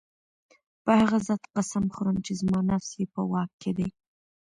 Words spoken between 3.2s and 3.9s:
واك كي دی